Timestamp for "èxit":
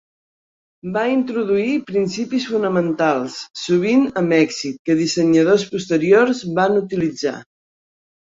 4.39-4.79